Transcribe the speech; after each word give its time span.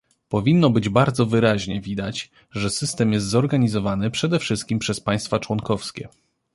Powinno 0.29 0.69
być 0.69 0.89
bardzo 0.89 1.25
wyraźnie 1.25 1.81
widać, 1.81 2.31
że 2.51 2.69
system 2.69 3.13
jest 3.13 3.25
zorganizowany, 3.27 4.11
przede 4.11 4.39
wszystkim 4.39 4.79
przez 4.79 4.99
państwa 4.99 5.39
członkowskie 5.39 6.09